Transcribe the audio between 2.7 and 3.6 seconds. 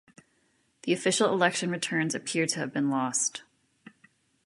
been lost.